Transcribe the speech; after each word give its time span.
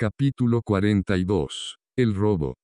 Capítulo 0.00 0.62
42. 0.62 1.76
El 1.94 2.14
robo. 2.14 2.56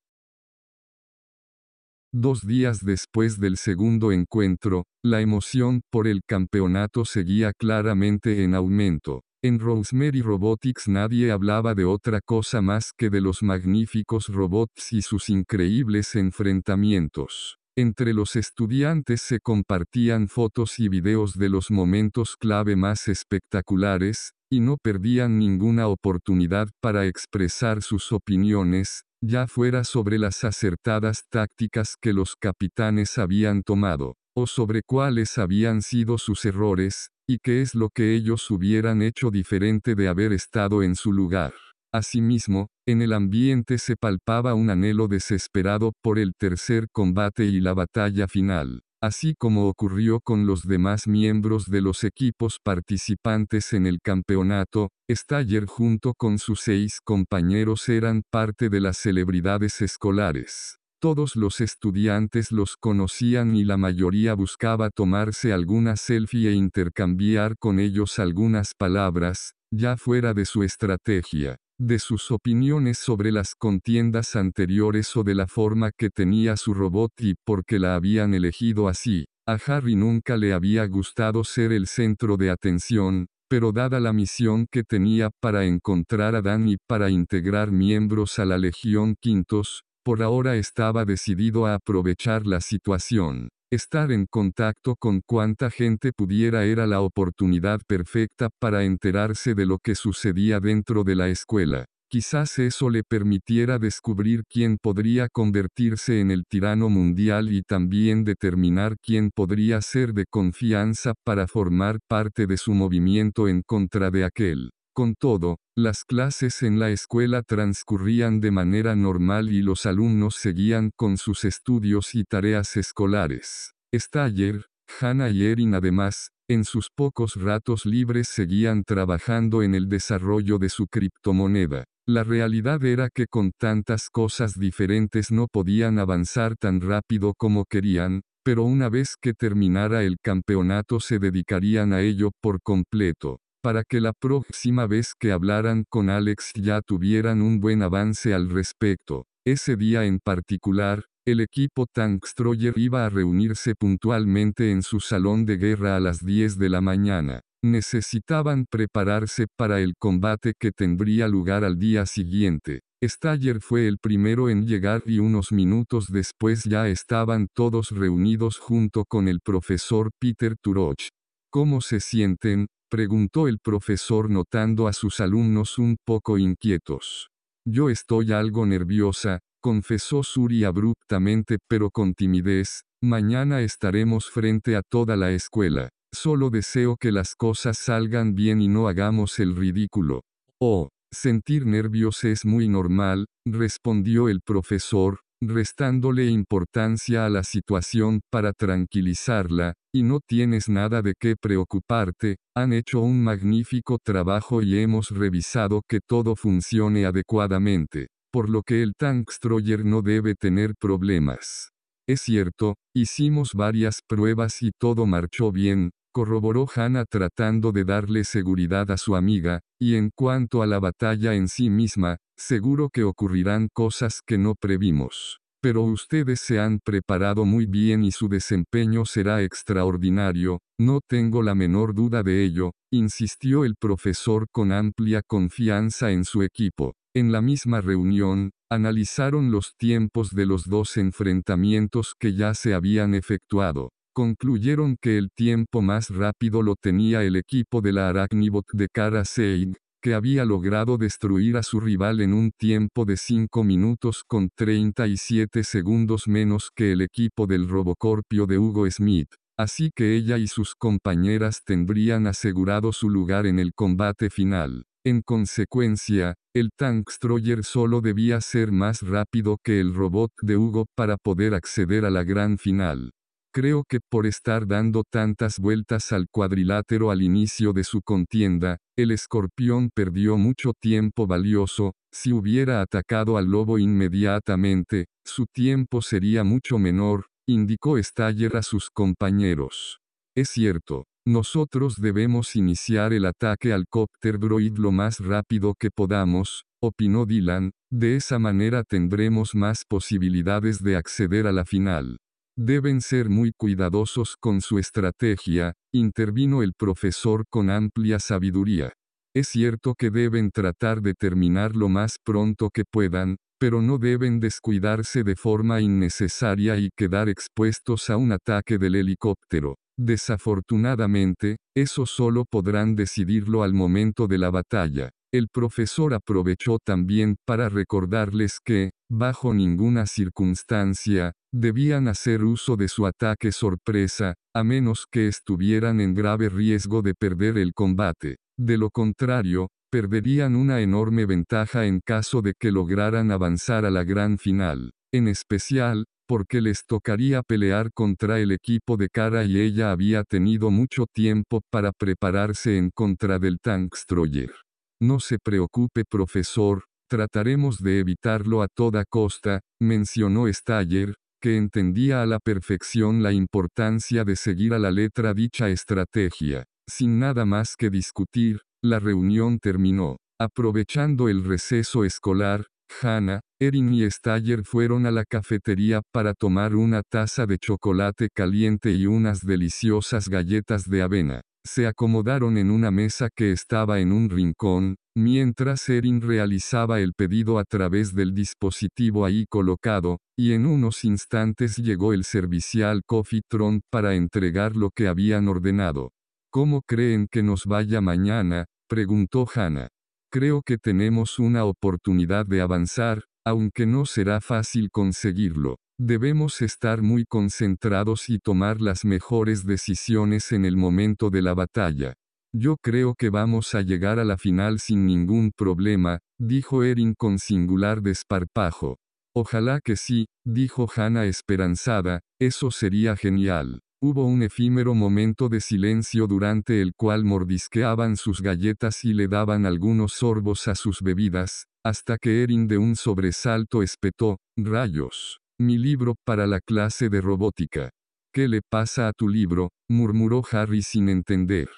Dos 2.11 2.47
días 2.47 2.83
después 2.83 3.39
del 3.39 3.59
segundo 3.59 4.11
encuentro, 4.11 4.87
la 5.05 5.21
emoción 5.21 5.83
por 5.91 6.07
el 6.09 6.23
campeonato 6.27 7.05
seguía 7.05 7.53
claramente 7.53 8.43
en 8.43 8.55
aumento. 8.55 9.23
En 9.45 9.59
Rosemary 9.59 10.23
Robotics 10.23 10.89
nadie 10.89 11.31
hablaba 11.31 11.75
de 11.75 11.85
otra 11.85 12.23
cosa 12.25 12.63
más 12.63 12.93
que 12.97 13.11
de 13.11 13.21
los 13.21 13.43
magníficos 13.43 14.29
robots 14.29 14.95
y 14.95 15.03
sus 15.03 15.29
increíbles 15.29 16.15
enfrentamientos. 16.15 17.59
Entre 17.77 18.15
los 18.15 18.35
estudiantes 18.37 19.21
se 19.21 19.41
compartían 19.41 20.29
fotos 20.29 20.79
y 20.79 20.89
videos 20.89 21.35
de 21.35 21.51
los 21.51 21.71
momentos 21.71 22.37
clave 22.39 22.77
más 22.77 23.09
espectaculares, 23.09 24.33
y 24.51 24.61
no 24.61 24.77
perdían 24.83 25.39
ninguna 25.39 25.89
oportunidad 25.89 26.69
para 26.81 27.07
expresar 27.07 27.83
sus 27.83 28.13
opiniones, 28.13 29.03
ya 29.23 29.47
fuera 29.47 29.85
sobre 29.85 30.19
las 30.19 30.45
acertadas 30.45 31.25
tácticas 31.31 31.97
que 32.01 32.13
los 32.13 32.37
capitanes 32.37 33.19
habían 33.19 33.63
tomado, 33.63 34.15
o 34.37 34.47
sobre 34.47 34.83
cuáles 34.87 35.39
habían 35.39 35.83
sido 35.83 36.19
sus 36.19 36.45
errores, 36.45 37.11
y 37.29 37.39
qué 37.43 37.63
es 37.63 37.75
lo 37.75 37.89
que 37.89 38.15
ellos 38.15 38.51
hubieran 38.51 39.03
hecho 39.03 39.31
diferente 39.31 39.95
de 39.95 40.09
haber 40.09 40.33
estado 40.33 40.83
en 40.83 40.95
su 40.95 41.13
lugar. 41.13 41.53
Asimismo, 41.93 42.69
en 42.87 43.03
el 43.03 43.13
ambiente 43.13 43.79
se 43.79 43.97
palpaba 43.97 44.55
un 44.55 44.71
anhelo 44.71 45.09
desesperado 45.09 45.93
por 46.03 46.19
el 46.19 46.35
tercer 46.39 46.89
combate 46.93 47.47
y 47.47 47.61
la 47.61 47.75
batalla 47.75 48.29
final. 48.29 48.83
Así 49.07 49.37
como 49.39 49.69
ocurrió 49.69 50.19
con 50.19 50.47
los 50.47 50.63
demás 50.67 51.07
miembros 51.07 51.67
de 51.67 51.81
los 51.81 52.03
equipos 52.03 52.59
participantes 52.61 53.73
en 53.73 53.87
el 53.87 54.01
campeonato, 54.03 54.91
Staller 55.09 55.67
junto 55.67 56.13
con 56.13 56.41
sus 56.41 56.63
seis 56.63 56.99
compañeros 57.05 57.89
eran 57.89 58.23
parte 58.33 58.69
de 58.69 58.81
las 58.81 58.97
celebridades 58.97 59.81
escolares. 59.81 60.81
Todos 61.01 61.37
los 61.37 61.61
estudiantes 61.61 62.51
los 62.51 62.77
conocían 62.77 63.55
y 63.55 63.63
la 63.63 63.77
mayoría 63.77 64.35
buscaba 64.35 64.91
tomarse 64.91 65.53
alguna 65.53 65.95
selfie 65.95 66.49
e 66.49 66.55
intercambiar 66.55 67.59
con 67.61 67.79
ellos 67.79 68.19
algunas 68.19 68.75
palabras, 68.77 69.53
ya 69.71 69.97
fuera 69.97 70.35
de 70.35 70.47
su 70.47 70.65
estrategia 70.65 71.59
de 71.79 71.99
sus 71.99 72.31
opiniones 72.31 72.99
sobre 72.99 73.33
las 73.33 73.55
contiendas 73.55 74.37
anteriores 74.37 75.17
o 75.17 75.25
de 75.25 75.35
la 75.35 75.47
forma 75.47 75.91
que 75.97 76.11
tenía 76.11 76.57
su 76.57 76.75
robot 76.75 77.13
y 77.21 77.35
por 77.45 77.65
qué 77.65 77.79
la 77.79 77.95
habían 77.95 78.35
elegido 78.35 78.89
así. 78.89 79.27
A 79.47 79.59
Harry 79.67 79.95
nunca 79.95 80.37
le 80.37 80.53
había 80.53 80.87
gustado 80.87 81.45
ser 81.45 81.73
el 81.73 81.87
centro 81.87 82.37
de 82.37 82.51
atención, 82.51 83.27
pero 83.49 83.73
dada 83.73 84.01
la 84.01 84.13
misión 84.13 84.67
que 84.71 84.83
tenía 84.83 85.31
para 85.41 85.65
encontrar 85.65 86.35
a 86.35 86.43
Dan 86.43 86.69
y 86.69 86.77
para 86.89 87.11
integrar 87.11 87.71
miembros 87.71 88.39
a 88.39 88.45
la 88.45 88.59
Legión 88.59 89.15
Quintos, 89.21 89.85
por 90.05 90.23
ahora 90.23 90.57
estaba 90.57 91.05
decidido 91.05 91.67
a 91.67 91.75
aprovechar 91.75 92.47
la 92.47 92.61
situación. 92.61 93.49
Estar 93.73 94.13
en 94.13 94.27
contacto 94.27 94.95
con 94.95 95.23
cuanta 95.27 95.71
gente 95.71 96.13
pudiera 96.13 96.65
era 96.65 96.87
la 96.87 97.01
oportunidad 97.01 97.81
perfecta 97.89 98.49
para 98.61 98.85
enterarse 98.85 99.55
de 99.57 99.67
lo 99.67 99.79
que 99.79 99.97
sucedía 99.97 100.61
dentro 100.61 101.03
de 101.03 101.17
la 101.17 101.29
escuela. 101.29 101.85
Quizás 102.09 102.61
eso 102.61 102.91
le 102.91 103.03
permitiera 103.03 103.81
descubrir 103.81 104.45
quién 104.49 104.79
podría 104.81 105.29
convertirse 105.29 106.21
en 106.21 106.31
el 106.31 106.45
tirano 106.49 106.89
mundial 106.89 107.53
y 107.53 107.63
también 107.63 108.23
determinar 108.23 108.97
quién 109.03 109.31
podría 109.35 109.81
ser 109.81 110.13
de 110.13 110.27
confianza 110.27 111.15
para 111.25 111.49
formar 111.49 111.99
parte 112.07 112.47
de 112.47 112.59
su 112.59 112.73
movimiento 112.73 113.49
en 113.49 113.63
contra 113.63 114.13
de 114.13 114.25
aquel. 114.25 114.71
Con 114.97 115.15
todo, 115.15 115.59
las 115.77 116.05
clases 116.05 116.63
en 116.63 116.79
la 116.79 116.89
escuela 116.89 117.43
transcurrían 117.43 118.41
de 118.41 118.51
manera 118.51 118.97
normal 118.97 119.53
y 119.53 119.61
los 119.61 119.85
alumnos 119.85 120.37
seguían 120.37 120.91
con 120.97 121.19
sus 121.19 121.45
estudios 121.45 122.15
y 122.15 122.25
tareas 122.25 122.79
escolares. 122.79 123.75
Staller, 123.95 124.65
Hannah 124.99 125.29
y 125.29 125.45
Erin 125.45 125.75
además, 125.75 126.31
en 126.49 126.65
sus 126.65 126.89
pocos 126.89 127.35
ratos 127.35 127.85
libres 127.85 128.29
seguían 128.29 128.85
trabajando 128.85 129.63
en 129.63 129.75
el 129.75 129.91
desarrollo 129.91 130.59
de 130.59 130.71
su 130.71 130.87
criptomoneda. 130.87 131.85
La 132.07 132.25
realidad 132.25 132.83
era 132.83 133.11
que 133.15 133.27
con 133.27 133.53
tantas 133.53 134.09
cosas 134.09 134.59
diferentes 134.59 135.31
no 135.31 135.47
podían 135.47 135.99
avanzar 135.99 136.57
tan 136.57 136.81
rápido 136.81 137.35
como 137.37 137.67
querían, 137.67 138.23
pero 138.43 138.65
una 138.65 138.89
vez 138.89 139.17
que 139.21 139.35
terminara 139.35 140.05
el 140.05 140.17
campeonato 140.23 141.01
se 141.01 141.19
dedicarían 141.19 141.93
a 141.93 142.01
ello 142.01 142.31
por 142.41 142.63
completo 142.63 143.41
para 143.67 143.83
que 143.83 144.01
la 144.01 144.13
próxima 144.13 144.87
vez 144.87 145.13
que 145.19 145.33
hablaran 145.33 145.83
con 145.89 146.09
Alex 146.09 146.53
ya 146.55 146.83
tuvieran 146.83 147.43
un 147.43 147.59
buen 147.59 147.83
avance 147.83 148.33
al 148.33 148.49
respecto. 148.49 149.27
Ese 149.45 149.75
día 149.75 150.05
en 150.05 150.21
particular, 150.21 151.03
el 151.27 151.41
equipo 151.41 151.87
Tankstroyer 151.93 152.75
iba 152.79 153.05
a 153.05 153.09
reunirse 153.09 153.75
puntualmente 153.75 154.71
en 154.71 154.83
su 154.85 155.01
salón 155.01 155.47
de 155.47 155.57
guerra 155.57 155.97
a 155.97 156.01
las 156.01 156.25
10 156.25 156.59
de 156.59 156.69
la 156.69 156.81
mañana. 156.81 157.41
Necesitaban 157.61 158.67
prepararse 158.71 159.47
para 159.57 159.81
el 159.81 159.95
combate 159.99 160.53
que 160.57 160.71
tendría 160.71 161.27
lugar 161.27 161.65
al 161.65 161.77
día 161.77 162.07
siguiente. 162.07 162.83
Staller 163.03 163.61
fue 163.61 163.89
el 163.89 163.99
primero 163.99 164.49
en 164.49 164.65
llegar 164.65 165.03
y 165.07 165.19
unos 165.19 165.51
minutos 165.51 166.07
después 166.07 166.63
ya 166.63 166.87
estaban 166.87 167.49
todos 167.53 167.91
reunidos 167.91 168.59
junto 168.59 169.05
con 169.05 169.27
el 169.27 169.41
profesor 169.41 170.13
Peter 170.21 170.55
Turoch. 170.57 171.09
¿Cómo 171.51 171.81
se 171.81 171.99
sienten? 171.99 172.69
Preguntó 172.89 173.49
el 173.49 173.59
profesor 173.59 174.31
notando 174.31 174.89
a 174.89 174.93
sus 174.93 175.21
alumnos 175.21 175.79
un 175.79 175.97
poco 176.05 176.39
inquietos. 176.39 177.29
Yo 177.67 177.91
estoy 177.91 178.33
algo 178.33 178.67
nerviosa, 178.67 179.41
confesó 179.61 180.23
Suri 180.23 180.65
abruptamente 180.65 181.59
pero 181.69 181.91
con 181.91 182.15
timidez, 182.15 182.83
mañana 183.03 183.61
estaremos 183.61 184.31
frente 184.31 184.77
a 184.77 184.83
toda 184.83 185.17
la 185.17 185.33
escuela. 185.33 185.89
Solo 186.15 186.51
deseo 186.51 186.97
que 186.97 187.13
las 187.13 187.35
cosas 187.35 187.77
salgan 187.77 188.35
bien 188.35 188.61
y 188.61 188.69
no 188.69 188.89
hagamos 188.89 189.39
el 189.41 189.57
ridículo. 189.57 190.23
Oh, 190.61 190.89
sentir 191.13 191.67
nervios 191.67 192.25
es 192.25 192.45
muy 192.45 192.69
normal, 192.69 193.27
respondió 193.45 194.29
el 194.29 194.41
profesor, 194.41 195.21
restándole 195.41 196.27
importancia 196.27 197.27
a 197.27 197.31
la 197.31 197.43
situación 197.43 198.21
para 198.31 198.53
tranquilizarla, 198.53 199.75
y 199.95 200.03
no 200.03 200.21
tienes 200.27 200.69
nada 200.69 201.03
de 201.03 201.15
qué 201.19 201.37
preocuparte, 201.37 202.37
han 202.55 202.73
hecho 202.73 203.01
un 203.01 203.23
magnífico 203.23 203.99
trabajo 204.03 204.63
y 204.63 204.79
hemos 204.79 205.11
revisado 205.11 205.83
que 205.89 206.01
todo 206.07 206.37
funcione 206.37 207.07
adecuadamente, 207.07 208.09
por 208.33 208.51
lo 208.51 208.63
que 208.63 208.83
el 208.83 208.95
Tankstroyer 208.97 209.85
no 209.85 210.03
debe 210.03 210.35
tener 210.35 210.75
problemas. 210.79 211.71
Es 212.09 212.21
cierto, 212.21 212.77
hicimos 212.95 213.55
varias 213.55 214.01
pruebas 214.07 214.63
y 214.63 214.71
todo 214.79 215.07
marchó 215.07 215.51
bien, 215.51 215.91
corroboró 216.17 216.67
Hannah 216.75 217.05
tratando 217.05 217.73
de 217.73 217.85
darle 217.85 218.25
seguridad 218.25 218.91
a 218.91 218.97
su 218.97 219.17
amiga, 219.17 219.61
y 219.79 219.97
en 219.97 220.09
cuanto 220.09 220.63
a 220.63 220.67
la 220.67 220.81
batalla 220.81 221.35
en 221.35 221.47
sí 221.47 221.69
misma, 221.69 222.17
seguro 222.39 222.89
que 222.89 223.05
ocurrirán 223.05 223.69
cosas 223.71 224.23
que 224.27 224.39
no 224.39 224.55
previmos. 224.55 225.41
Pero 225.61 225.83
ustedes 225.83 226.41
se 226.41 226.59
han 226.59 226.79
preparado 226.83 227.45
muy 227.45 227.67
bien 227.67 228.03
y 228.03 228.13
su 228.13 228.31
desempeño 228.31 229.05
será 229.05 229.43
extraordinario, 229.43 230.61
no 230.81 231.01
tengo 231.07 231.43
la 231.43 231.55
menor 231.55 231.95
duda 231.95 232.23
de 232.23 232.45
ello, 232.45 232.73
insistió 232.91 233.67
el 233.67 233.75
profesor 233.77 234.47
con 234.51 234.73
amplia 234.73 235.21
confianza 235.21 236.13
en 236.13 236.25
su 236.25 236.43
equipo. 236.43 236.95
En 237.15 237.31
la 237.31 237.43
misma 237.43 237.83
reunión, 237.83 238.53
analizaron 238.71 239.51
los 239.51 239.75
tiempos 239.77 240.31
de 240.31 240.47
los 240.47 240.65
dos 240.65 240.97
enfrentamientos 240.97 242.15
que 242.19 242.33
ya 242.33 242.55
se 242.55 242.73
habían 242.73 243.15
efectuado 243.15 243.91
concluyeron 244.17 244.97
que 244.99 245.19
el 245.19 245.29
tiempo 245.31 245.83
más 245.83 246.09
rápido 246.09 246.63
lo 246.63 246.75
tenía 246.75 247.23
el 247.23 247.37
equipo 247.37 247.83
de 247.83 247.93
la 247.93 248.09
Arachnibot 248.09 248.65
de 248.73 248.89
Kara 248.89 249.27
Seig, 249.27 249.77
que 250.01 250.15
había 250.15 250.47
logrado 250.47 250.97
destruir 250.97 251.59
a 251.59 251.63
su 251.63 251.81
rival 251.81 252.23
en 252.23 252.33
un 252.33 252.51
tiempo 252.57 253.05
de 253.05 253.19
5 253.19 253.63
minutos 253.63 254.25
con 254.27 254.49
37 254.57 255.63
segundos 255.65 256.29
menos 256.29 256.71
que 256.75 256.93
el 256.93 257.03
equipo 257.03 257.47
del 257.47 257.69
Robocorpio 257.69 258.47
de 258.47 258.59
Hugo 258.59 258.91
Smith. 258.91 259.29
Así 259.59 259.91
que 259.95 260.17
ella 260.17 260.39
y 260.39 260.47
sus 260.47 260.75
compañeras 260.77 261.61
tendrían 261.63 262.27
asegurado 262.27 262.95
su 262.95 263.11
lugar 263.11 263.45
en 263.45 263.59
el 263.59 263.75
combate 263.75 264.31
final. 264.31 264.87
En 265.05 265.21
consecuencia, 265.21 266.37
el 266.55 266.71
Tankstroyer 266.75 267.65
solo 267.65 268.01
debía 268.01 268.41
ser 268.41 268.73
más 268.73 269.03
rápido 269.03 269.59
que 269.63 269.79
el 269.79 269.93
robot 269.93 270.33
de 270.41 270.57
Hugo 270.57 270.87
para 270.95 271.19
poder 271.19 271.53
acceder 271.53 272.07
a 272.07 272.11
la 272.11 272.25
gran 272.25 272.57
final. 272.57 273.13
Creo 273.57 273.85
que 273.89 274.01
por 274.01 274.27
estar 274.27 274.67
dando 274.67 275.03
tantas 275.03 275.59
vueltas 275.59 276.13
al 276.13 276.27
cuadrilátero 276.31 277.11
al 277.11 277.23
inicio 277.23 277.73
de 277.73 277.85
su 277.85 278.03
contienda, 278.03 278.77
el 278.99 279.11
escorpión 279.13 279.89
perdió 279.95 280.37
mucho 280.37 280.75
tiempo 280.79 281.27
valioso, 281.27 281.95
si 282.13 282.35
hubiera 282.35 282.83
atacado 282.83 283.39
al 283.39 283.47
lobo 283.47 283.79
inmediatamente, 283.79 285.07
su 285.25 285.47
tiempo 285.47 286.03
sería 286.03 286.45
mucho 286.45 286.79
menor, 286.79 287.29
indicó 287.49 287.97
Staller 287.97 288.59
a 288.59 288.63
sus 288.63 288.91
compañeros. 288.91 290.01
Es 290.37 290.51
cierto, 290.51 291.07
nosotros 291.27 291.97
debemos 291.99 292.57
iniciar 292.57 293.15
el 293.15 293.25
ataque 293.25 293.73
al 293.73 293.87
cópter 293.89 294.39
droid 294.39 294.77
lo 294.77 294.93
más 294.93 295.19
rápido 295.19 295.73
que 295.79 295.91
podamos, 295.91 296.67
opinó 296.83 297.25
Dylan, 297.25 297.71
de 297.91 298.17
esa 298.17 298.39
manera 298.39 298.85
tendremos 298.85 299.55
más 299.55 299.87
posibilidades 299.89 300.83
de 300.83 300.97
acceder 300.97 301.47
a 301.47 301.53
la 301.53 301.65
final. 301.65 302.19
Deben 302.59 303.03
ser 303.03 303.29
muy 303.29 303.53
cuidadosos 303.55 304.35
con 304.41 304.63
su 304.63 304.79
estrategia, 304.79 305.75
intervino 305.93 306.63
el 306.63 306.73
profesor 306.73 307.45
con 307.51 307.69
amplia 307.69 308.19
sabiduría. 308.19 308.95
Es 309.35 309.49
cierto 309.49 309.95
que 309.95 310.11
deben 310.11 310.51
tratar 310.51 311.03
de 311.03 311.13
terminar 311.13 311.77
lo 311.77 311.91
más 311.91 312.17
pronto 312.25 312.71
que 312.71 312.85
puedan, 312.91 313.37
pero 313.61 313.83
no 313.83 313.99
deben 313.99 314.41
descuidarse 314.41 315.23
de 315.23 315.37
forma 315.37 315.83
innecesaria 315.83 316.79
y 316.79 316.89
quedar 316.97 317.29
expuestos 317.29 318.09
a 318.09 318.17
un 318.17 318.33
ataque 318.33 318.79
del 318.79 318.95
helicóptero. 318.95 319.75
Desafortunadamente, 319.99 321.57
eso 321.77 322.07
solo 322.07 322.47
podrán 322.47 322.97
decidirlo 322.97 323.65
al 323.65 323.75
momento 323.75 324.29
de 324.29 324.39
la 324.39 324.51
batalla. 324.51 325.11
El 325.33 325.49
profesor 325.49 326.15
aprovechó 326.15 326.79
también 326.83 327.37
para 327.45 327.69
recordarles 327.69 328.59
que, 328.65 328.93
bajo 329.11 329.53
ninguna 329.53 330.07
circunstancia, 330.07 331.33
debían 331.59 332.07
hacer 332.07 332.45
uso 332.45 332.77
de 332.77 332.89
su 332.89 333.07
ataque 333.07 333.51
sorpresa, 333.51 334.35
a 334.55 334.63
menos 334.63 335.07
que 335.11 335.27
estuvieran 335.27 336.01
en 336.01 336.15
grave 336.15 336.51
riesgo 336.51 337.01
de 337.01 337.15
perder 337.15 337.57
el 337.57 337.73
combate. 337.73 338.37
De 338.59 338.77
lo 338.77 338.91
contrario, 338.91 339.69
perderían 339.91 340.55
una 340.55 340.81
enorme 340.81 341.25
ventaja 341.25 341.87
en 341.87 342.01
caso 342.05 342.43
de 342.43 342.53
que 342.59 342.71
lograran 342.71 343.31
avanzar 343.31 343.87
a 343.87 343.91
la 343.91 344.05
gran 344.05 344.37
final, 344.37 344.93
en 345.13 345.29
especial, 345.29 346.05
porque 346.29 346.61
les 346.61 346.85
tocaría 346.85 347.43
pelear 347.43 347.91
contra 347.93 348.39
el 348.41 348.53
equipo 348.53 348.97
de 348.97 349.09
Cara 349.09 349.45
y 349.45 349.59
ella 349.59 349.93
había 349.93 350.25
tenido 350.25 350.71
mucho 350.71 351.07
tiempo 351.11 351.63
para 351.71 351.93
prepararse 351.93 352.77
en 352.77 352.91
contra 352.91 353.39
del 353.39 353.59
Tankstroyer. 353.61 354.53
No 355.01 355.21
se 355.21 355.39
preocupe 355.39 356.05
profesor, 356.05 356.85
trataremos 357.09 357.79
de 357.79 358.01
evitarlo 358.01 358.63
a 358.63 358.69
toda 358.69 359.05
costa, 359.05 359.61
mencionó 359.81 360.53
Staller, 360.53 361.15
que 361.41 361.57
entendía 361.57 362.23
a 362.23 362.27
la 362.27 362.39
perfección 362.39 363.23
la 363.23 363.33
importancia 363.33 364.25
de 364.25 364.37
seguir 364.37 364.75
a 364.75 364.79
la 364.79 364.91
letra 364.91 365.35
dicha 365.35 365.69
estrategia. 365.69 366.65
Sin 366.89 367.19
nada 367.19 367.45
más 367.45 367.77
que 367.77 367.91
discutir, 367.91 368.61
la 368.83 369.01
reunión 369.01 369.59
terminó. 369.59 370.19
Aprovechando 370.39 371.29
el 371.29 371.45
receso 371.45 372.05
escolar, 372.05 372.67
Hannah, 373.03 373.41
Erin 373.61 373.93
y 373.93 374.09
Staller 374.11 374.65
fueron 374.65 375.07
a 375.07 375.11
la 375.11 375.25
cafetería 375.25 376.03
para 376.13 376.35
tomar 376.35 376.75
una 376.75 377.03
taza 377.03 377.47
de 377.47 377.59
chocolate 377.59 378.29
caliente 378.33 378.93
y 378.93 379.07
unas 379.07 379.41
deliciosas 379.41 380.29
galletas 380.29 380.89
de 380.89 381.03
avena. 381.03 381.41
Se 381.65 381.87
acomodaron 381.87 382.59
en 382.59 382.71
una 382.71 382.91
mesa 382.91 383.29
que 383.35 383.51
estaba 383.51 383.99
en 383.99 384.13
un 384.13 384.31
rincón, 384.31 384.97
mientras 385.17 385.89
Erin 385.89 386.21
realizaba 386.21 387.01
el 387.01 387.15
pedido 387.15 387.59
a 387.59 387.65
través 387.65 388.15
del 388.15 388.35
dispositivo 388.35 389.25
ahí 389.25 389.47
colocado, 389.49 390.19
y 390.39 390.53
en 390.53 390.67
unos 390.67 391.05
instantes 391.05 391.77
llegó 391.77 392.13
el 392.13 392.25
servicial 392.25 393.01
Coffee 393.07 393.41
Tron 393.49 393.81
para 393.91 394.15
entregar 394.15 394.77
lo 394.77 394.91
que 394.91 395.09
habían 395.09 395.49
ordenado. 395.49 396.13
¿Cómo 396.53 396.83
creen 396.83 397.29
que 397.31 397.43
nos 397.43 397.65
vaya 397.65 398.01
mañana? 398.01 398.67
preguntó 398.89 399.47
Hannah. 399.53 399.89
Creo 400.31 400.61
que 400.61 400.77
tenemos 400.77 401.39
una 401.39 401.65
oportunidad 401.65 402.45
de 402.45 402.61
avanzar, 402.61 403.25
aunque 403.45 403.87
no 403.87 404.05
será 404.05 404.43
fácil 404.43 404.91
conseguirlo. 404.91 405.77
Debemos 405.99 406.61
estar 406.61 407.01
muy 407.01 407.25
concentrados 407.25 408.29
y 408.29 408.39
tomar 408.39 408.83
las 408.83 409.07
mejores 409.07 409.65
decisiones 409.65 410.53
en 410.53 410.67
el 410.67 410.77
momento 410.77 411.31
de 411.31 411.41
la 411.41 411.55
batalla. 411.55 412.13
Yo 412.53 412.77
creo 412.83 413.15
que 413.15 413.31
vamos 413.31 413.75
a 413.75 413.83
llegar 413.83 414.19
a 414.19 414.25
la 414.25 414.39
final 414.39 414.79
sin 414.79 415.07
ningún 415.07 415.53
problema, 415.55 416.21
dijo 416.39 416.85
Erin 416.85 417.15
con 417.15 417.39
singular 417.39 418.03
desparpajo. 418.03 418.97
Ojalá 419.35 419.81
que 419.85 419.97
sí, 419.97 420.27
dijo 420.47 420.89
Hannah 420.95 421.27
esperanzada, 421.27 422.21
eso 422.41 422.71
sería 422.71 423.17
genial. 423.17 423.81
Hubo 424.01 424.27
un 424.27 424.43
efímero 424.43 424.95
momento 424.95 425.49
de 425.49 425.61
silencio 425.61 426.27
durante 426.27 426.81
el 426.81 426.95
cual 426.95 427.25
mordisqueaban 427.25 428.17
sus 428.17 428.41
galletas 428.41 429.05
y 429.05 429.15
le 429.15 429.27
daban 429.27 429.67
algunos 429.67 430.13
sorbos 430.13 430.69
a 430.69 430.75
sus 430.75 431.03
bebidas, 431.03 431.67
hasta 431.85 432.19
que 432.19 432.43
Erin 432.43 432.67
de 432.69 432.79
un 432.79 432.97
sobresalto 432.97 433.83
espetó, 433.83 434.39
rayos, 434.57 435.41
mi 435.59 435.79
libro 435.79 436.15
para 436.25 436.47
la 436.47 436.61
clase 436.61 437.09
de 437.09 437.21
robótica. 437.21 437.91
¿Qué 438.33 438.49
le 438.49 438.61
pasa 438.61 439.09
a 439.09 439.13
tu 439.13 439.29
libro? 439.29 439.71
murmuró 439.89 440.43
Harry 440.51 440.83
sin 440.83 441.09
entender. 441.09 441.69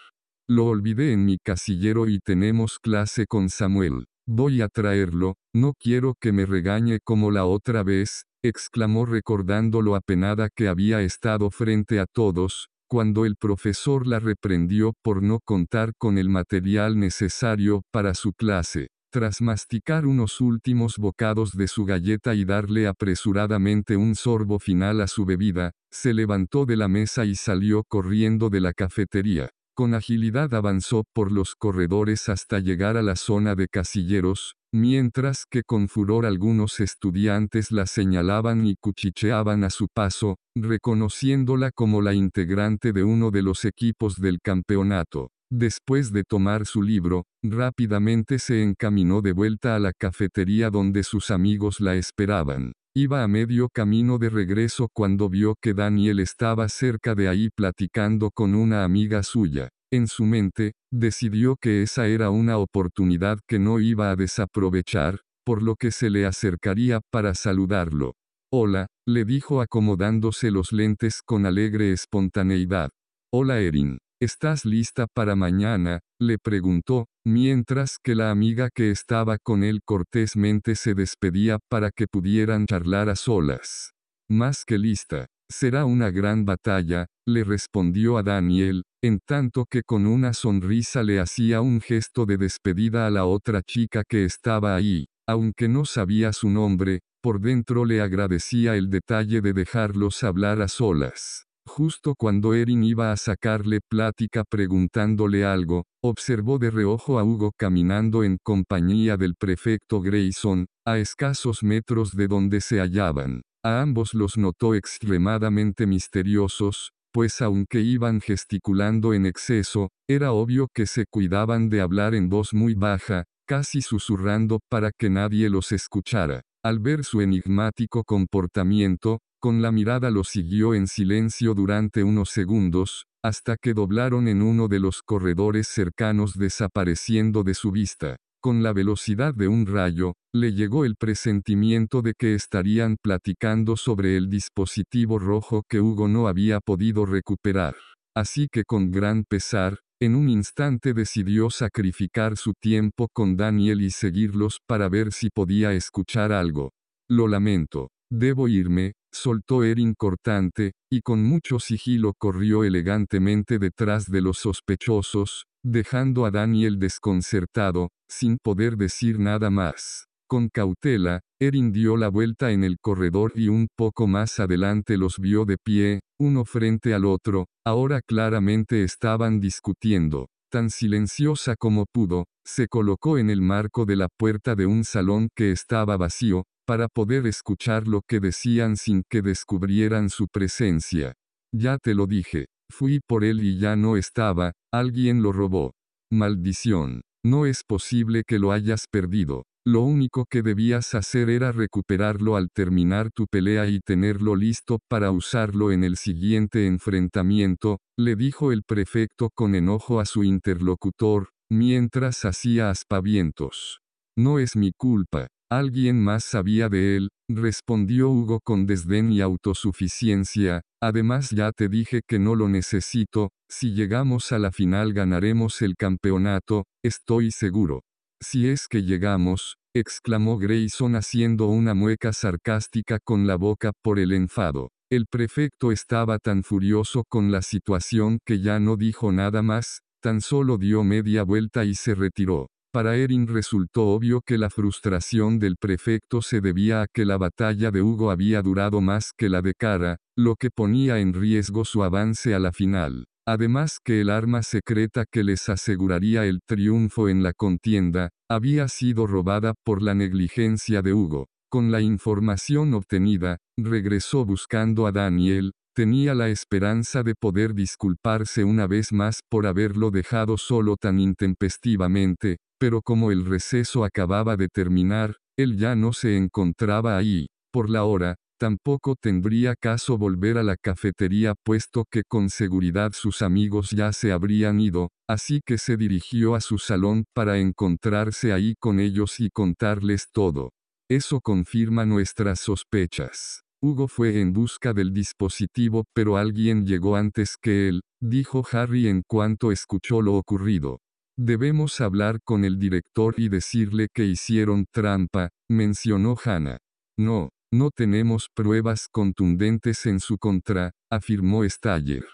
Lo 0.51 0.65
olvidé 0.65 1.13
en 1.13 1.27
mi 1.27 1.37
casillero 1.37 2.09
y 2.09 2.21
tenemos 2.21 2.79
clase 2.79 3.27
con 3.27 3.51
Samuel. 3.51 4.07
Voy 4.27 4.63
a 4.63 4.69
traerlo, 4.69 5.35
no 5.55 5.75
quiero 5.79 6.15
que 6.19 6.33
me 6.33 6.47
regañe 6.47 7.01
como 7.05 7.31
la 7.31 7.45
otra 7.45 7.83
vez, 7.83 8.25
exclamó 8.43 9.05
recordando 9.05 9.83
lo 9.83 9.95
apenada 9.95 10.49
que 10.49 10.69
había 10.69 11.03
estado 11.03 11.51
frente 11.51 12.01
a 12.01 12.07
todos, 12.07 12.69
cuando 12.89 13.27
el 13.27 13.37
profesor 13.37 14.07
la 14.07 14.21
reprendió 14.21 14.95
por 15.03 15.23
no 15.23 15.41
contar 15.45 15.93
con 15.99 16.17
el 16.17 16.31
material 16.31 16.99
necesario 16.99 17.83
para 17.93 18.15
su 18.15 18.33
clase. 18.33 18.89
Tras 19.13 19.43
masticar 19.43 20.07
unos 20.07 20.41
últimos 20.41 20.97
bocados 20.97 21.53
de 21.53 21.69
su 21.69 21.85
galleta 21.85 22.35
y 22.35 22.47
darle 22.47 22.87
apresuradamente 22.87 23.99
un 23.99 24.15
sorbo 24.15 24.59
final 24.59 25.03
a 25.03 25.09
su 25.09 25.27
bebida, 25.27 25.73
se 25.91 26.15
levantó 26.15 26.65
de 26.65 26.77
la 26.77 26.89
mesa 26.89 27.27
y 27.27 27.35
salió 27.35 27.85
corriendo 27.85 28.49
de 28.49 28.61
la 28.61 28.73
cafetería. 28.73 29.51
Con 29.79 29.95
agilidad 29.95 30.55
avanzó 30.55 31.05
por 31.15 31.31
los 31.31 31.55
corredores 31.55 32.29
hasta 32.29 32.59
llegar 32.59 32.97
a 32.97 33.03
la 33.03 33.15
zona 33.15 33.55
de 33.55 33.69
casilleros, 33.69 34.57
mientras 34.73 35.45
que 35.49 35.63
con 35.63 35.87
furor 35.87 36.27
algunos 36.27 36.81
estudiantes 36.81 37.71
la 37.71 37.87
señalaban 37.87 38.67
y 38.67 38.75
cuchicheaban 38.75 39.63
a 39.63 39.71
su 39.71 39.87
paso, 39.87 40.35
reconociéndola 40.57 41.71
como 41.71 42.03
la 42.03 42.13
integrante 42.13 42.93
de 42.93 43.05
uno 43.05 43.31
de 43.31 43.43
los 43.43 43.65
equipos 43.65 44.17
del 44.17 44.41
campeonato. 44.43 45.31
Después 45.49 46.11
de 46.11 46.25
tomar 46.25 46.67
su 46.67 46.83
libro, 46.83 47.27
rápidamente 47.45 48.41
se 48.41 48.65
encaminó 48.65 49.23
de 49.23 49.31
vuelta 49.31 49.77
a 49.77 49.79
la 49.79 49.93
cafetería 49.93 50.71
donde 50.71 51.05
sus 51.05 51.31
amigos 51.31 51.79
la 51.79 51.95
esperaban. 51.95 52.73
Iba 52.97 53.23
a 53.23 53.29
medio 53.29 53.69
camino 53.69 54.19
de 54.19 54.29
regreso 54.29 54.89
cuando 54.93 55.29
vio 55.29 55.55
que 55.63 55.73
Daniel 55.73 56.19
estaba 56.19 56.69
cerca 56.69 57.15
de 57.15 57.29
ahí 57.29 57.49
platicando 57.49 58.33
con 58.33 58.57
una 58.57 58.83
amiga 58.83 59.23
suya. 59.23 59.69
En 59.91 60.07
su 60.07 60.25
mente, 60.25 60.73
decidió 60.93 61.57
que 61.57 61.83
esa 61.83 62.07
era 62.07 62.31
una 62.31 62.59
oportunidad 62.59 63.39
que 63.47 63.59
no 63.59 63.81
iba 63.81 64.11
a 64.11 64.17
desaprovechar, 64.17 65.21
por 65.45 65.63
lo 65.63 65.77
que 65.77 65.91
se 65.93 66.11
le 66.11 66.27
acercaría 66.27 67.01
para 67.11 67.35
saludarlo. 67.35 68.15
Hola, 68.53 68.89
le 69.07 69.25
dijo 69.25 69.63
acomodándose 69.63 70.51
los 70.51 70.73
lentes 70.73 71.23
con 71.25 71.47
alegre 71.47 71.93
espontaneidad. 71.93 72.91
Hola 73.33 73.61
Erin. 73.61 73.99
¿Estás 74.21 74.65
lista 74.65 75.07
para 75.07 75.37
mañana? 75.37 76.01
le 76.21 76.39
preguntó, 76.39 77.07
mientras 77.25 77.99
que 78.03 78.17
la 78.17 78.31
amiga 78.33 78.69
que 78.75 78.91
estaba 78.91 79.39
con 79.39 79.63
él 79.63 79.81
cortésmente 79.85 80.75
se 80.75 80.95
despedía 80.95 81.59
para 81.71 81.93
que 81.93 82.09
pudieran 82.09 82.67
charlar 82.67 83.09
a 83.09 83.17
solas. 83.17 83.93
Más 84.29 84.65
que 84.67 84.77
lista. 84.77 85.29
Será 85.51 85.87
una 85.87 86.11
gran 86.11 86.45
batalla, 86.45 87.07
le 87.27 87.43
respondió 87.43 88.19
a 88.19 88.23
Daniel, 88.23 88.83
en 89.03 89.19
tanto 89.27 89.65
que 89.65 89.83
con 89.83 90.07
una 90.07 90.35
sonrisa 90.35 91.03
le 91.03 91.21
hacía 91.21 91.63
un 91.63 91.81
gesto 91.81 92.27
de 92.27 92.37
despedida 92.37 93.07
a 93.07 93.11
la 93.11 93.25
otra 93.25 93.63
chica 93.63 94.03
que 94.07 94.25
estaba 94.25 94.77
ahí, 94.77 95.07
aunque 95.27 95.69
no 95.69 95.87
sabía 95.87 96.35
su 96.35 96.51
nombre, 96.51 97.01
por 97.23 97.41
dentro 97.41 97.85
le 97.85 98.01
agradecía 98.03 98.77
el 98.77 98.91
detalle 98.91 99.41
de 99.41 99.53
dejarlos 99.55 100.23
hablar 100.23 100.61
a 100.61 100.69
solas. 100.69 101.45
Justo 101.67 102.15
cuando 102.15 102.55
Erin 102.55 102.83
iba 102.83 103.13
a 103.13 103.17
sacarle 103.17 103.81
plática 103.89 104.45
preguntándole 104.49 105.45
algo, 105.45 105.85
observó 106.03 106.59
de 106.59 106.71
reojo 106.71 107.19
a 107.19 107.25
Hugo 107.25 107.53
caminando 107.57 108.25
en 108.25 108.39
compañía 108.43 109.17
del 109.17 109.35
prefecto 109.35 110.01
Grayson, 110.01 110.67
a 110.87 110.99
escasos 110.99 111.63
metros 111.63 112.17
de 112.17 112.27
donde 112.27 112.61
se 112.63 112.81
hallaban. 112.81 113.43
A 113.69 113.83
ambos 113.83 114.15
los 114.15 114.39
notó 114.39 114.75
extremadamente 114.75 115.87
misteriosos, 115.87 116.93
pues 117.13 117.43
aunque 117.43 117.83
iban 117.83 118.23
gesticulando 118.23 119.13
en 119.13 119.27
exceso, 119.27 119.91
era 120.09 120.33
obvio 120.33 120.69
que 120.73 120.87
se 120.87 121.05
cuidaban 121.05 121.69
de 121.69 121.83
hablar 121.83 122.15
en 122.15 122.31
voz 122.31 122.55
muy 122.55 122.73
baja, 122.73 123.25
casi 123.47 123.83
susurrando 123.83 124.61
para 124.71 124.91
que 124.91 125.11
nadie 125.11 125.51
los 125.51 125.71
escuchara. 125.73 126.41
Al 126.65 126.79
ver 126.79 127.05
su 127.05 127.21
enigmático 127.21 128.05
comportamiento, 128.05 129.21
con 129.39 129.61
la 129.61 129.71
mirada 129.71 130.11
lo 130.11 130.25
siguió 130.25 130.73
en 130.73 130.87
silencio 130.87 131.53
durante 131.53 132.03
unos 132.03 132.31
segundos, 132.31 133.05
hasta 133.23 133.59
que 133.61 133.75
doblaron 133.75 134.29
en 134.29 134.41
uno 134.41 134.69
de 134.69 134.81
los 134.81 135.03
corredores 135.03 135.69
cercanos 135.69 136.39
desapareciendo 136.39 137.45
de 137.45 137.53
su 137.53 137.71
vista. 137.71 138.17
Con 138.41 138.63
la 138.63 138.73
velocidad 138.73 139.35
de 139.35 139.49
un 139.49 139.67
rayo, 139.67 140.15
le 140.41 140.53
llegó 140.53 140.85
el 140.85 140.97
presentimiento 140.97 142.03
de 142.03 142.15
que 142.19 142.35
estarían 142.35 142.97
platicando 143.03 143.77
sobre 143.77 144.17
el 144.17 144.29
dispositivo 144.29 145.19
rojo 145.19 145.65
que 145.69 145.81
Hugo 145.81 146.09
no 146.09 146.29
había 146.29 146.61
podido 146.61 147.07
recuperar. 147.07 147.77
Así 148.17 148.49
que 148.51 148.65
con 148.65 148.91
gran 148.91 149.25
pesar, 149.25 149.79
En 150.01 150.15
un 150.15 150.29
instante 150.29 150.95
decidió 150.95 151.51
sacrificar 151.51 152.37
su 152.37 152.53
tiempo 152.55 153.09
con 153.13 153.37
Daniel 153.37 153.81
y 153.81 153.91
seguirlos 153.91 154.61
para 154.65 154.89
ver 154.89 155.13
si 155.13 155.29
podía 155.29 155.73
escuchar 155.73 156.31
algo. 156.31 156.71
Lo 157.11 157.27
lamento. 157.27 157.89
Debo 158.09 158.47
irme, 158.47 158.93
soltó 159.13 159.65
Erin 159.65 159.95
cortante, 159.99 160.73
y 160.89 161.01
con 161.01 161.25
mucho 161.25 161.59
sigilo 161.59 162.15
corrió 162.17 162.63
elegantemente 162.63 163.59
detrás 163.59 164.07
de 164.07 164.21
los 164.23 164.39
sospechosos, 164.39 165.47
dejando 165.65 166.27
a 166.27 166.31
Daniel 166.31 166.79
desconcertado, 166.79 167.89
sin 168.09 168.39
poder 168.39 168.77
decir 168.77 169.19
nada 169.19 169.51
más. 169.51 170.08
Con 170.29 170.51
cautela, 170.51 171.23
Erin 171.41 171.73
dio 171.73 171.97
la 171.97 172.09
vuelta 172.11 172.51
en 172.51 172.63
el 172.63 172.77
corredor 172.79 173.33
y 173.35 173.49
un 173.49 173.67
poco 173.75 174.07
más 174.07 174.39
adelante 174.41 174.99
los 174.99 175.19
vio 175.19 175.47
de 175.47 175.57
pie, 175.57 176.01
uno 176.21 176.45
frente 176.45 176.93
al 176.93 177.07
otro, 177.07 177.47
ahora 177.67 178.03
claramente 178.07 178.85
estaban 178.85 179.41
discutiendo. 179.41 180.29
Tan 180.51 180.69
silenciosa 180.69 181.57
como 181.57 181.87
pudo, 181.87 182.27
se 182.47 182.69
colocó 182.69 183.17
en 183.17 183.31
el 183.31 183.41
marco 183.41 183.87
de 183.87 183.97
la 183.97 184.09
puerta 184.19 184.55
de 184.55 184.67
un 184.67 184.85
salón 184.85 185.31
que 185.35 185.51
estaba 185.51 185.97
vacío, 185.97 186.45
para 186.67 186.89
poder 186.89 187.27
escuchar 187.27 187.89
lo 187.89 188.03
que 188.07 188.21
decían 188.21 188.77
sin 188.77 189.05
que 189.09 189.23
descubrieran 189.23 190.11
su 190.11 190.27
presencia. 190.29 191.15
Ya 191.55 191.79
te 191.79 191.95
lo 191.95 192.07
dije, 192.07 192.49
fui 192.71 193.01
por 193.07 193.25
él 193.25 193.43
y 193.43 193.59
ya 193.59 193.77
no 193.77 193.97
estaba, 193.97 194.53
alguien 194.75 195.23
lo 195.23 195.33
robó. 195.33 195.73
Maldición. 196.13 197.01
No 197.25 197.47
es 197.47 197.63
posible 197.67 198.25
que 198.27 198.39
lo 198.39 198.53
hayas 198.53 198.85
perdido. 198.91 199.45
Lo 199.67 199.83
único 199.83 200.25
que 200.25 200.43
debías 200.43 200.95
hacer 200.95 201.29
era 201.29 201.53
recuperarlo 201.53 202.37
al 202.37 202.49
terminar 202.51 203.11
tu 203.11 203.27
pelea 203.27 203.67
y 203.67 203.81
tenerlo 203.81 204.35
listo 204.35 204.79
para 204.89 205.11
usarlo 205.11 205.73
en 205.73 205.85
el 205.85 205.97
siguiente 205.97 206.67
enfrentamiento, 206.67 207.79
le 207.99 208.17
dijo 208.17 208.51
el 208.53 208.63
prefecto 208.63 209.31
con 209.35 209.55
enojo 209.55 210.01
a 210.01 210.07
su 210.07 210.25
interlocutor, 210.25 211.29
mientras 211.51 212.25
hacía 212.25 212.71
aspavientos. 212.71 213.81
No 214.17 214.39
es 214.39 214.57
mi 214.57 214.73
culpa. 214.73 215.29
Alguien 215.51 216.03
más 216.03 216.25
sabía 216.25 216.69
de 216.69 216.97
él, 216.97 217.09
respondió 217.31 218.11
Hugo 218.11 218.41
con 218.45 218.67
desdén 218.67 219.11
y 219.13 219.23
autosuficiencia, 219.23 220.61
además 220.83 221.31
ya 221.31 221.53
te 221.53 221.69
dije 221.71 222.03
que 222.07 222.19
no 222.19 222.35
lo 222.35 222.49
necesito, 222.49 223.31
si 223.51 223.73
llegamos 223.73 224.33
a 224.33 224.39
la 224.39 224.53
final 224.53 224.93
ganaremos 224.93 225.63
el 225.63 225.75
campeonato, 225.77 226.65
estoy 226.85 227.31
seguro. 227.31 227.81
Si 228.21 228.49
es 228.49 228.67
que 228.67 228.83
llegamos, 228.83 229.59
exclamó 229.75 230.39
Grayson 230.39 230.97
haciendo 230.97 231.47
una 231.47 231.75
mueca 231.75 232.13
sarcástica 232.13 232.99
con 232.99 233.27
la 233.27 233.37
boca 233.37 233.73
por 233.83 233.99
el 233.99 234.13
enfado. 234.13 234.71
El 234.91 235.07
prefecto 235.07 235.71
estaba 235.71 236.19
tan 236.19 236.43
furioso 236.43 237.05
con 237.09 237.31
la 237.31 237.43
situación 237.43 238.19
que 238.25 238.41
ya 238.41 238.59
no 238.59 238.77
dijo 238.77 239.13
nada 239.13 239.43
más, 239.43 239.83
tan 240.03 240.21
solo 240.21 240.59
dio 240.59 240.83
media 240.83 241.23
vuelta 241.23 241.65
y 241.65 241.75
se 241.75 241.95
retiró. 241.95 242.49
Para 242.73 242.97
Erin 242.97 243.27
resultó 243.27 243.87
obvio 243.89 244.21
que 244.21 244.37
la 244.37 244.51
frustración 244.51 245.39
del 245.39 245.57
prefecto 245.57 246.21
se 246.21 246.41
debía 246.41 246.83
a 246.83 246.87
que 246.87 247.05
la 247.05 247.19
batalla 247.19 247.71
de 247.71 247.83
Hugo 247.83 248.11
había 248.11 248.43
durado 248.43 248.81
más 248.81 249.13
que 249.17 249.29
la 249.29 249.43
de 249.43 249.55
Cara, 249.55 249.99
lo 250.17 250.37
que 250.37 250.51
ponía 250.51 250.99
en 250.99 251.15
riesgo 251.15 251.65
su 251.65 251.83
avance 251.83 252.35
a 252.35 252.39
la 252.39 252.53
final. 252.53 253.07
Además 253.31 253.79
que 253.85 254.01
el 254.01 254.09
arma 254.09 254.43
secreta 254.43 255.05
que 255.05 255.23
les 255.23 255.51
aseguraría 255.51 256.25
el 256.25 256.41
triunfo 256.47 257.11
en 257.11 257.23
la 257.23 257.35
contienda, 257.35 258.09
había 258.27 258.69
sido 258.69 259.07
robada 259.07 259.53
por 259.67 259.83
la 259.83 259.95
negligencia 259.95 260.81
de 260.81 260.95
Hugo. 260.95 261.27
Con 261.51 261.71
la 261.71 261.83
información 261.83 262.73
obtenida, 262.73 263.37
regresó 263.59 264.25
buscando 264.25 264.87
a 264.87 264.93
Daniel, 264.93 265.53
tenía 265.77 266.15
la 266.15 266.31
esperanza 266.31 267.03
de 267.03 267.15
poder 267.15 267.53
disculparse 267.53 268.45
una 268.45 268.67
vez 268.67 268.95
más 268.95 269.21
por 269.29 269.47
haberlo 269.47 269.91
dejado 269.91 270.39
solo 270.39 270.77
tan 270.77 270.99
intempestivamente, 270.99 272.39
pero 272.59 272.81
como 272.81 273.13
el 273.13 273.27
receso 273.27 273.85
acababa 273.85 274.39
de 274.39 274.49
terminar, 274.49 275.17
él 275.37 275.59
ya 275.59 275.77
no 275.77 275.93
se 275.93 276.17
encontraba 276.17 276.97
ahí. 276.97 277.27
Por 277.53 277.69
la 277.69 277.85
hora, 277.85 278.15
Tampoco 278.39 278.95
tendría 278.95 279.57
caso 279.57 279.99
volver 279.99 280.39
a 280.39 280.45
la 280.45 280.57
cafetería 280.57 281.35
puesto 281.45 281.85
que 281.91 282.05
con 282.05 282.31
seguridad 282.31 282.93
sus 282.93 283.21
amigos 283.21 283.71
ya 283.71 283.93
se 283.93 284.13
habrían 284.13 284.61
ido, 284.61 284.91
así 285.09 285.41
que 285.45 285.59
se 285.59 285.77
dirigió 285.77 286.37
a 286.37 286.41
su 286.41 286.59
salón 286.59 287.05
para 287.15 287.39
encontrarse 287.39 288.33
ahí 288.33 288.55
con 288.61 288.79
ellos 288.79 289.19
y 289.19 289.31
contarles 289.31 290.07
todo. 290.13 290.53
Eso 290.89 291.21
confirma 291.21 291.85
nuestras 291.85 292.39
sospechas. 292.39 293.43
Hugo 293.61 293.89
fue 293.89 294.21
en 294.21 294.33
busca 294.33 294.73
del 294.73 294.93
dispositivo 294.93 295.85
pero 295.93 296.17
alguien 296.17 296.65
llegó 296.65 296.95
antes 296.95 297.37
que 297.43 297.69
él, 297.69 297.81
dijo 298.01 298.47
Harry 298.53 298.87
en 298.87 299.03
cuanto 299.05 299.51
escuchó 299.51 300.01
lo 300.01 300.15
ocurrido. 300.15 300.79
Debemos 301.19 301.81
hablar 301.81 302.21
con 302.23 302.45
el 302.45 302.61
director 302.61 303.17
y 303.17 303.29
decirle 303.29 303.89
que 303.93 304.05
hicieron 304.05 304.67
trampa, 304.73 305.31
mencionó 305.49 306.15
Hannah. 306.25 306.59
No, 306.97 307.31
no 307.53 307.71
tenemos 307.71 308.29
pruebas 308.35 308.89
contundentes 308.91 309.87
en 309.87 310.01
su 310.01 310.19
contra, 310.19 310.73
afirmó 310.91 311.49
Staller. 311.49 312.05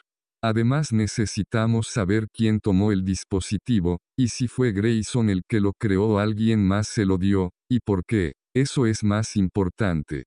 Además 0.42 0.92
necesitamos 0.92 1.88
saber 1.88 2.26
quién 2.32 2.60
tomó 2.60 2.92
el 2.92 3.04
dispositivo, 3.04 4.00
y 4.16 4.28
si 4.28 4.46
fue 4.46 4.72
Grayson 4.72 5.30
el 5.30 5.42
que 5.48 5.60
lo 5.60 5.72
creó 5.72 6.04
o 6.06 6.18
alguien 6.18 6.66
más 6.66 6.86
se 6.86 7.06
lo 7.06 7.16
dio, 7.16 7.50
y 7.70 7.80
por 7.80 8.04
qué. 8.04 8.34
Eso 8.54 8.86
es 8.86 9.02
más 9.02 9.36
importante. 9.36 10.24